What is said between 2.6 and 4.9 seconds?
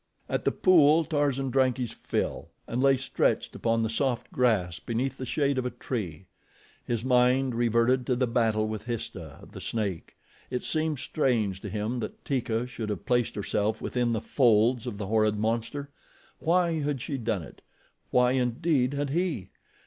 and lay stretched upon the soft grass